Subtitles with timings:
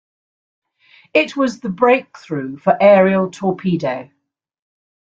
[1.13, 4.09] It was the breakthrough for aerial torpedo.